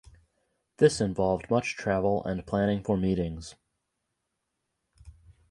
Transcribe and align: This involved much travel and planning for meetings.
This 0.77 0.99
involved 0.99 1.51
much 1.51 1.75
travel 1.75 2.23
and 2.25 2.43
planning 2.47 2.81
for 2.81 2.97
meetings. 2.97 3.53